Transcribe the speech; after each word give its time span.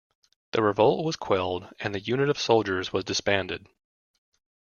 The 0.53 0.63
revolt 0.63 1.05
was 1.05 1.15
quelled 1.15 1.71
and 1.79 1.93
the 1.93 1.99
unit 1.99 2.27
of 2.27 2.39
soldiers 2.39 2.91
was 2.91 3.03
disbanded. 3.03 3.67